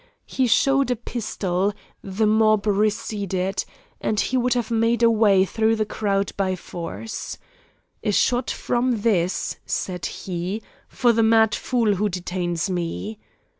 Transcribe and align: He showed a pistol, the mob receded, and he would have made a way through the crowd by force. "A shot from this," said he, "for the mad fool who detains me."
He 0.25 0.47
showed 0.47 0.89
a 0.89 0.95
pistol, 0.95 1.75
the 2.03 2.25
mob 2.25 2.65
receded, 2.65 3.63
and 4.01 4.19
he 4.19 4.35
would 4.35 4.55
have 4.55 4.71
made 4.71 5.03
a 5.03 5.11
way 5.11 5.45
through 5.45 5.75
the 5.75 5.85
crowd 5.85 6.31
by 6.35 6.55
force. 6.55 7.37
"A 8.03 8.09
shot 8.11 8.49
from 8.49 9.01
this," 9.01 9.57
said 9.63 10.07
he, 10.07 10.63
"for 10.87 11.13
the 11.13 11.21
mad 11.21 11.53
fool 11.53 11.97
who 11.97 12.09
detains 12.09 12.67
me." 12.67 13.19